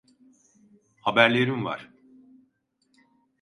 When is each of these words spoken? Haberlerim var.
Haberlerim 1.01 1.65
var. 1.65 1.91